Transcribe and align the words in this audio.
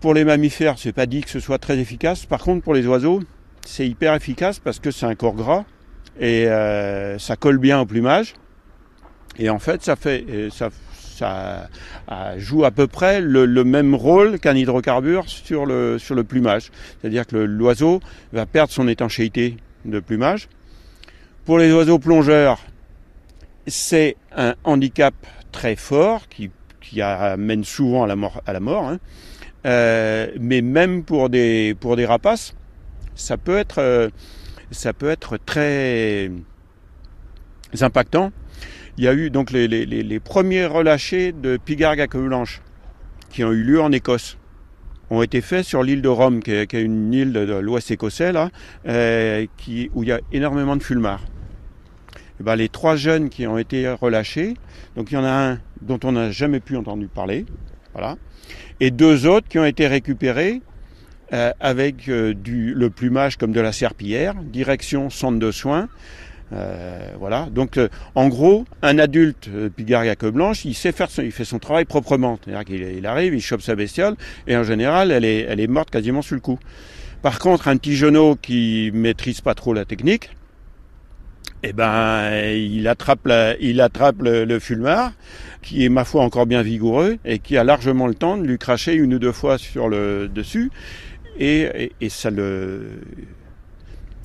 Pour 0.00 0.14
les 0.14 0.24
mammifères, 0.24 0.78
c'est 0.78 0.92
pas 0.92 1.06
dit 1.06 1.20
que 1.20 1.30
ce 1.30 1.40
soit 1.40 1.58
très 1.58 1.78
efficace. 1.78 2.24
Par 2.24 2.40
contre, 2.40 2.62
pour 2.62 2.74
les 2.74 2.86
oiseaux, 2.86 3.20
c'est 3.66 3.86
hyper 3.86 4.14
efficace 4.14 4.58
parce 4.58 4.78
que 4.78 4.90
c'est 4.90 5.06
un 5.06 5.14
corps 5.14 5.34
gras 5.34 5.64
et 6.18 6.48
euh, 6.48 7.18
ça 7.18 7.36
colle 7.36 7.58
bien 7.58 7.80
au 7.80 7.86
plumage. 7.86 8.34
Et 9.38 9.50
en 9.50 9.58
fait, 9.58 9.82
ça 9.82 9.96
fait 9.96 10.48
ça, 10.50 10.70
ça 11.20 11.68
joue 12.38 12.64
à 12.64 12.70
peu 12.70 12.86
près 12.86 13.20
le, 13.20 13.64
même 13.64 13.94
rôle 13.94 14.38
qu'un 14.38 14.56
hydrocarbure 14.56 15.28
sur 15.28 15.66
le, 15.66 15.98
sur 15.98 16.14
le 16.14 16.24
plumage. 16.24 16.70
C'est-à-dire 17.00 17.26
que 17.26 17.36
l'oiseau 17.36 18.00
va 18.32 18.46
perdre 18.46 18.72
son 18.72 18.88
étanchéité 18.88 19.56
de 19.84 20.00
plumage. 20.00 20.48
Pour 21.44 21.58
les 21.58 21.72
oiseaux 21.72 21.98
plongeurs, 21.98 22.60
c'est 23.66 24.16
un 24.34 24.54
handicap 24.64 25.14
très 25.52 25.76
fort 25.76 26.28
qui, 26.28 26.50
qui 26.80 27.02
amène 27.02 27.64
souvent 27.64 28.04
à 28.04 28.06
la 28.06 28.16
mort. 28.16 28.40
À 28.46 28.54
la 28.54 28.60
mort 28.60 28.88
hein. 28.88 28.98
Euh, 29.66 30.28
mais 30.40 30.62
même 30.62 31.04
pour 31.04 31.28
des, 31.28 31.76
pour 31.78 31.96
des 31.96 32.06
rapaces, 32.06 32.54
ça 33.14 33.36
peut 33.36 33.58
être, 33.58 33.78
euh, 33.78 34.08
ça 34.70 34.92
peut 34.92 35.10
être 35.10 35.36
très 35.36 36.30
impactant. 37.80 38.32
Il 38.96 39.04
y 39.04 39.08
a 39.08 39.14
eu 39.14 39.30
donc 39.30 39.50
les, 39.50 39.68
les, 39.68 39.86
les 39.86 40.20
premiers 40.20 40.66
relâchés 40.66 41.32
de 41.32 41.56
pigargue 41.56 42.00
à 42.00 42.06
queue 42.06 42.26
blanche 42.26 42.62
qui 43.30 43.44
ont 43.44 43.52
eu 43.52 43.62
lieu 43.62 43.80
en 43.80 43.92
Écosse 43.92 44.36
ont 45.10 45.22
été 45.22 45.40
faits 45.40 45.64
sur 45.64 45.82
l'île 45.82 46.02
de 46.02 46.08
Rome, 46.08 46.40
qui 46.42 46.52
est, 46.52 46.72
une 46.72 47.12
île 47.12 47.32
de, 47.32 47.54
l'ouest 47.54 47.90
écossais, 47.90 48.32
là, 48.32 48.50
euh, 48.86 49.46
qui, 49.56 49.90
où 49.94 50.04
il 50.04 50.08
y 50.08 50.12
a 50.12 50.20
énormément 50.32 50.76
de 50.76 50.82
fulmars. 50.82 51.22
Et 52.38 52.44
ben, 52.44 52.56
les 52.56 52.68
trois 52.68 52.96
jeunes 52.96 53.28
qui 53.28 53.46
ont 53.46 53.58
été 53.58 53.88
relâchés, 53.90 54.54
donc 54.96 55.10
il 55.10 55.14
y 55.14 55.16
en 55.16 55.24
a 55.24 55.30
un 55.30 55.58
dont 55.82 55.98
on 56.04 56.12
n'a 56.12 56.30
jamais 56.30 56.60
pu 56.60 56.76
entendre 56.76 57.04
parler, 57.08 57.44
voilà, 57.92 58.16
et 58.80 58.90
deux 58.90 59.26
autres 59.26 59.48
qui 59.48 59.58
ont 59.58 59.64
été 59.64 59.86
récupérés 59.86 60.62
euh, 61.32 61.52
avec 61.60 62.08
euh, 62.08 62.34
du, 62.34 62.74
le 62.74 62.90
plumage 62.90 63.36
comme 63.36 63.52
de 63.52 63.60
la 63.60 63.72
serpillière, 63.72 64.34
direction 64.34 65.10
centre 65.10 65.38
de 65.38 65.50
soins. 65.52 65.88
Euh, 66.52 67.12
voilà. 67.20 67.46
Donc, 67.52 67.78
en 68.16 68.28
gros, 68.28 68.64
un 68.82 68.98
adulte 68.98 69.48
euh, 69.48 69.70
à 69.94 70.16
queue 70.16 70.32
blanche, 70.32 70.64
il 70.64 70.74
sait 70.74 70.90
faire, 70.90 71.08
son, 71.08 71.22
il 71.22 71.30
fait 71.30 71.44
son 71.44 71.60
travail 71.60 71.84
proprement. 71.84 72.40
C'est-à-dire 72.42 72.64
qu'il 72.64 72.82
il 72.82 73.06
arrive, 73.06 73.34
il 73.34 73.40
chope 73.40 73.62
sa 73.62 73.76
bestiole, 73.76 74.16
et 74.48 74.56
en 74.56 74.64
général, 74.64 75.12
elle 75.12 75.24
est, 75.24 75.42
elle 75.42 75.60
est 75.60 75.68
morte 75.68 75.90
quasiment 75.90 76.22
sur 76.22 76.34
le 76.34 76.40
coup. 76.40 76.58
Par 77.22 77.38
contre, 77.38 77.68
un 77.68 77.76
petit 77.76 77.94
genou 77.94 78.34
qui 78.34 78.90
maîtrise 78.92 79.40
pas 79.40 79.54
trop 79.54 79.72
la 79.74 79.84
technique, 79.84 80.30
eh 81.62 81.72
ben, 81.72 82.32
il 82.54 82.88
attrape, 82.88 83.26
la, 83.26 83.56
il 83.58 83.80
attrape 83.80 84.22
le, 84.22 84.44
le, 84.44 84.58
fulmar, 84.58 85.12
qui 85.62 85.84
est 85.84 85.88
ma 85.88 86.04
foi 86.04 86.22
encore 86.22 86.46
bien 86.46 86.62
vigoureux 86.62 87.18
et 87.24 87.38
qui 87.38 87.56
a 87.56 87.64
largement 87.64 88.06
le 88.06 88.14
temps 88.14 88.36
de 88.36 88.46
lui 88.46 88.58
cracher 88.58 88.94
une 88.94 89.14
ou 89.14 89.18
deux 89.18 89.32
fois 89.32 89.58
sur 89.58 89.88
le 89.88 90.28
dessus, 90.28 90.70
et, 91.38 91.92
et, 92.00 92.08
ça 92.08 92.30
le, 92.30 93.00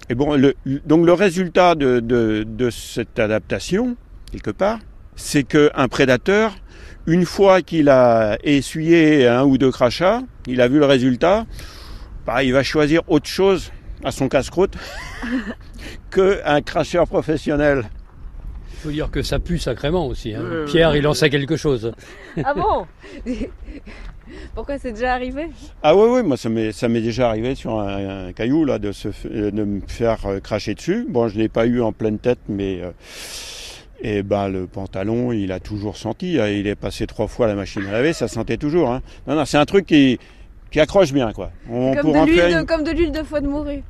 et 0.09 0.15
bon, 0.15 0.35
le, 0.35 0.55
donc 0.85 1.05
le 1.05 1.13
résultat 1.13 1.75
de, 1.75 1.99
de, 1.99 2.45
de, 2.47 2.69
cette 2.69 3.19
adaptation, 3.19 3.97
quelque 4.31 4.51
part, 4.51 4.79
c'est 5.15 5.43
qu'un 5.43 5.87
prédateur, 5.89 6.55
une 7.07 7.25
fois 7.25 7.61
qu'il 7.61 7.89
a 7.89 8.37
essuyé 8.43 9.27
un 9.27 9.43
ou 9.43 9.57
deux 9.57 9.71
crachats, 9.71 10.21
il 10.47 10.61
a 10.61 10.67
vu 10.67 10.79
le 10.79 10.85
résultat, 10.85 11.45
bah, 12.25 12.43
il 12.43 12.53
va 12.53 12.63
choisir 12.63 13.01
autre 13.07 13.27
chose 13.27 13.71
à 14.05 14.11
son 14.11 14.29
casse-croûte 14.29 14.75
qu'un 16.11 16.61
cracheur 16.61 17.07
professionnel. 17.07 17.89
Il 18.71 18.77
faut 18.77 18.91
dire 18.91 19.11
que 19.11 19.23
ça 19.23 19.39
pue 19.39 19.57
sacrément 19.57 20.07
aussi. 20.07 20.33
Hein. 20.33 20.43
Pierre, 20.67 20.95
il 20.95 21.07
en 21.07 21.13
sait 21.13 21.29
quelque 21.29 21.57
chose. 21.57 21.91
Ah 22.43 22.53
bon 22.53 22.85
Pourquoi 24.53 24.77
c'est 24.77 24.91
déjà 24.91 25.13
arrivé? 25.13 25.47
Ah 25.83 25.95
oui, 25.95 26.07
oui, 26.09 26.23
moi 26.23 26.37
ça 26.37 26.49
m'est, 26.49 26.71
ça 26.71 26.87
m'est 26.87 27.01
déjà 27.01 27.29
arrivé 27.29 27.55
sur 27.55 27.79
un, 27.79 28.31
caillou 28.33 28.65
là, 28.65 28.79
de, 28.79 28.91
se, 28.91 29.07
de 29.27 29.63
me 29.63 29.81
faire 29.87 30.25
euh, 30.25 30.39
cracher 30.39 30.75
dessus. 30.75 31.05
Bon, 31.09 31.27
je 31.27 31.35
ne 31.35 31.41
l'ai 31.41 31.49
pas 31.49 31.65
eu 31.65 31.81
en 31.81 31.91
pleine 31.91 32.19
tête, 32.19 32.39
mais 32.47 32.81
euh, 32.81 32.91
et 34.01 34.23
ben, 34.23 34.49
le 34.49 34.67
pantalon, 34.67 35.31
il 35.31 35.51
a 35.51 35.59
toujours 35.59 35.97
senti. 35.97 36.39
Hein. 36.39 36.47
Il 36.47 36.67
est 36.67 36.75
passé 36.75 37.07
trois 37.07 37.27
fois 37.27 37.45
à 37.45 37.49
la 37.49 37.55
machine 37.55 37.85
à 37.87 37.91
laver, 37.91 38.13
ça 38.13 38.27
sentait 38.27 38.57
toujours. 38.57 38.91
Hein. 38.91 39.01
Non, 39.27 39.35
non, 39.35 39.45
c'est 39.45 39.57
un 39.57 39.65
truc 39.65 39.85
qui, 39.85 40.19
qui 40.71 40.79
accroche 40.79 41.13
bien. 41.13 41.31
Quoi. 41.31 41.51
On 41.69 41.95
comme, 41.95 42.11
de 42.11 42.25
l'huile 42.25 42.57
de, 42.57 42.63
comme 42.63 42.83
de 42.83 42.91
l'huile 42.91 43.11
de 43.11 43.23
foie 43.23 43.41
de 43.41 43.47
morue. 43.47 43.83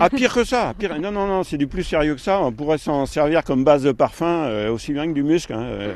Ah, 0.00 0.10
pire 0.10 0.34
que 0.34 0.44
ça. 0.44 0.74
Pire... 0.78 0.98
Non, 1.00 1.10
non, 1.10 1.26
non, 1.26 1.42
c'est 1.44 1.56
du 1.56 1.66
plus 1.66 1.84
sérieux 1.84 2.14
que 2.14 2.20
ça. 2.20 2.40
On 2.40 2.52
pourrait 2.52 2.78
s'en 2.78 3.06
servir 3.06 3.44
comme 3.44 3.64
base 3.64 3.82
de 3.82 3.92
parfum, 3.92 4.44
euh, 4.44 4.70
aussi 4.70 4.92
bien 4.92 5.06
que 5.06 5.12
du 5.12 5.22
muscle. 5.22 5.52
Hein, 5.52 5.94